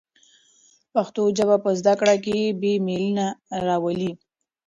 پښتو 0.93 1.21
ژبه 1.37 1.57
په 1.63 1.69
زده 1.79 1.93
کړه 1.99 2.15
کې 2.25 2.39
بې 2.61 2.73
میلي 2.85 3.09
نه 3.19 3.27
راولي. 3.67 4.11